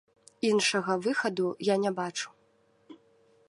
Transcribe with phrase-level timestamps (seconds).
[0.49, 2.29] Іншага выхаду я не бачу.